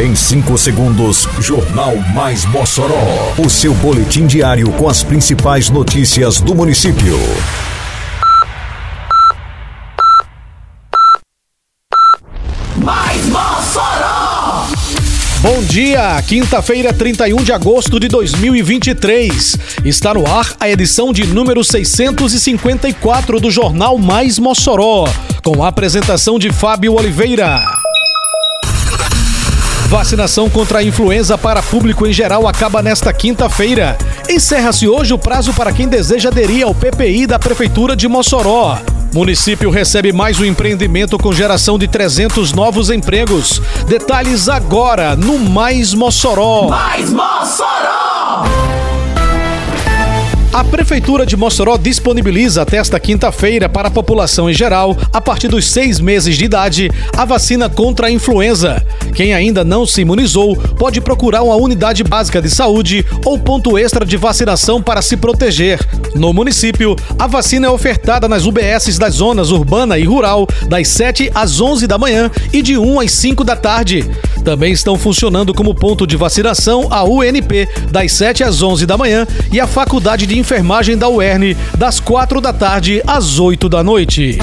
[0.00, 3.34] Em 5 segundos, Jornal Mais Mossoró.
[3.36, 7.18] O seu boletim diário com as principais notícias do município.
[12.78, 14.68] Mais Mossoró!
[15.42, 19.58] Bom dia, quinta-feira, 31 de agosto de 2023.
[19.84, 25.06] Está no ar a edição de número 654 do Jornal Mais Mossoró,
[25.42, 27.62] com a apresentação de Fábio Oliveira.
[29.90, 33.98] Vacinação contra a influenza para público em geral acaba nesta quinta-feira.
[34.28, 38.78] Encerra-se hoje o prazo para quem deseja aderir ao PPI da Prefeitura de Mossoró.
[39.12, 43.60] Município recebe mais um empreendimento com geração de 300 novos empregos.
[43.88, 46.68] Detalhes agora no Mais Mossoró.
[46.68, 48.79] Mais Mossoró!
[50.52, 55.46] A Prefeitura de Mossoró disponibiliza até esta quinta-feira para a população em geral, a partir
[55.46, 58.84] dos seis meses de idade, a vacina contra a influenza.
[59.14, 64.04] Quem ainda não se imunizou pode procurar uma unidade básica de saúde ou ponto extra
[64.04, 65.78] de vacinação para se proteger.
[66.16, 71.30] No município, a vacina é ofertada nas UBSs das zonas urbana e rural, das 7
[71.32, 74.10] às 11 da manhã e de 1 às 5 da tarde.
[74.44, 79.26] Também estão funcionando como ponto de vacinação a UNP, das 7 às 11 da manhã,
[79.52, 84.38] e a Faculdade de Enfermagem da UERN, das 4 da tarde às 8 da noite.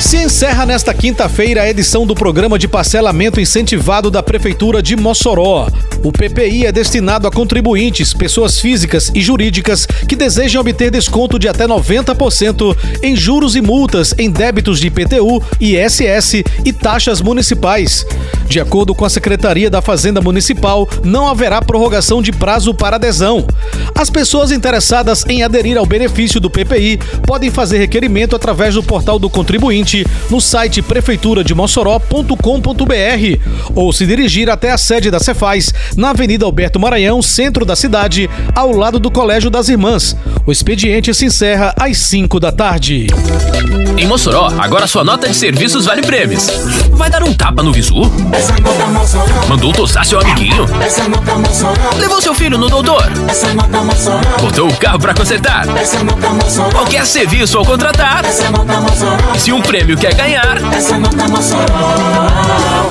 [0.00, 5.68] Se encerra nesta quinta-feira a edição do programa de parcelamento incentivado da Prefeitura de Mossoró.
[6.04, 11.48] O PPI é destinado a contribuintes, pessoas físicas e jurídicas que desejam obter desconto de
[11.48, 18.06] até 90% em juros e multas em débitos de IPTU, ISS e taxas municipais.
[18.46, 23.44] De acordo com a Secretaria da Fazenda Municipal, não haverá prorrogação de prazo para adesão.
[23.94, 29.18] As pessoas interessadas em aderir ao benefício do PPI podem fazer requerimento através do portal
[29.18, 29.85] do contribuinte
[30.28, 37.22] no site prefeiturademossoró.com.br ou se dirigir até a sede da Cefaz, na Avenida Alberto Maranhão,
[37.22, 40.16] centro da cidade, ao lado do Colégio das Irmãs.
[40.44, 43.06] O expediente se encerra às 5 da tarde.
[43.96, 46.48] Em Mossoró, agora sua nota de serviços vale prêmios.
[46.92, 47.94] Vai dar um tapa no visu?
[49.48, 50.66] Mandou tossar seu amiguinho?
[51.98, 53.04] Levou seu filho no doutor?
[54.40, 55.66] Botou o carro pra consertar?
[56.72, 58.24] Qualquer serviço ao contratar?
[59.38, 60.58] Se um prêmio quer ganhar?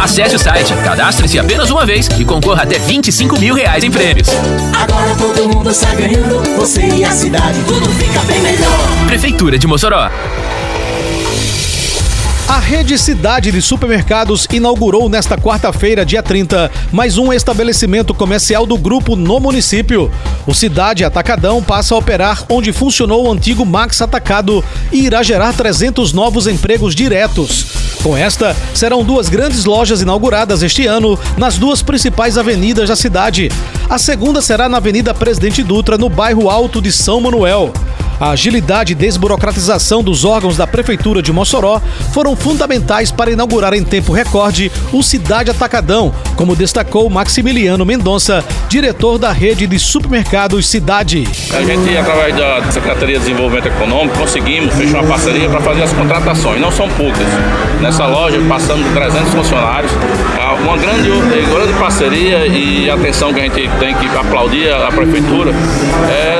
[0.00, 4.28] Acesse o site, cadastre-se apenas uma vez e concorra até 25 mil reais em prêmios.
[4.74, 9.06] Agora todo mundo está ganhando, você e a cidade, tudo fica bem melhor.
[9.06, 10.10] Prefeitura de Mossoró.
[12.48, 18.76] A Rede Cidade de Supermercados inaugurou nesta quarta-feira, dia 30, mais um estabelecimento comercial do
[18.76, 20.10] grupo no município.
[20.46, 25.52] O Cidade Atacadão passa a operar onde funcionou o antigo Max Atacado e irá gerar
[25.52, 27.66] 300 novos empregos diretos.
[28.02, 33.50] Com esta, serão duas grandes lojas inauguradas este ano nas duas principais avenidas da cidade.
[33.88, 37.72] A segunda será na Avenida Presidente Dutra, no bairro Alto de São Manuel.
[38.20, 41.80] A agilidade e desburocratização dos órgãos da Prefeitura de Mossoró
[42.12, 49.16] foram fundamentais para inaugurar em tempo recorde o Cidade Atacadão, como destacou Maximiliano Mendonça, diretor
[49.16, 51.26] da rede de supermercados Cidade.
[51.56, 55.92] A gente, através da Secretaria de Desenvolvimento Econômico, conseguimos fechar uma parceria para fazer as
[55.94, 56.60] contratações.
[56.60, 57.26] Não são poucas.
[57.80, 59.92] Nessa loja, passamos de 300 funcionários.
[60.62, 61.08] Uma grande,
[61.50, 65.52] grande parceria e atenção que a gente tem que aplaudir a Prefeitura
[66.10, 66.39] é,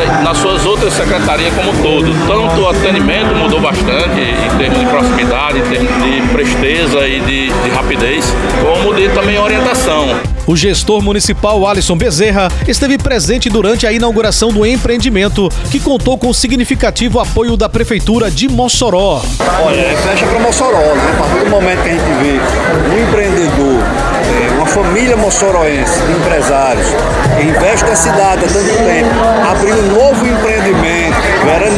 [0.91, 2.11] outras secretarias como um todo.
[2.27, 7.49] Tanto o atendimento mudou bastante em termos de proximidade, em termos de presteza e de,
[7.49, 8.25] de rapidez,
[8.61, 10.21] como de também orientação.
[10.47, 16.33] O gestor municipal Alisson Bezerra esteve presente durante a inauguração do empreendimento, que contou com
[16.33, 19.23] significativo apoio da Prefeitura de Mossoró.
[19.65, 21.15] Olha, é fecha para Mossoró, né?
[21.15, 22.41] A partir do momento que a gente vê
[22.91, 23.81] um empreendedor,
[24.27, 26.87] é, uma família mossoroense de empresários,
[27.37, 29.11] que investe na cidade há tanto tempo,
[29.49, 30.50] abrir um novo empreendimento,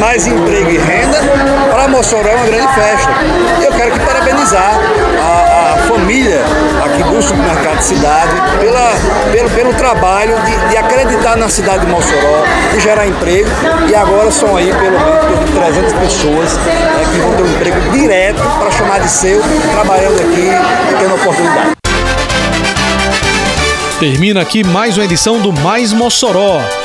[0.03, 1.17] mais emprego e renda,
[1.71, 3.09] para Mossoró é uma grande festa.
[3.61, 4.77] E eu quero aqui parabenizar
[5.17, 6.41] a, a família
[6.83, 8.91] aqui do supermercado Cidade pela,
[9.31, 13.49] pelo, pelo trabalho de, de, acreditar na cidade de Mossoró, de gerar emprego
[13.89, 18.41] e agora são aí pelo menos 300 pessoas né, que vão ter um emprego direto
[18.59, 19.41] para chamar de seu,
[19.71, 20.49] trabalhando aqui
[20.91, 21.71] e tendo oportunidade.
[24.01, 26.61] Termina aqui mais uma edição do Mais Mossoró,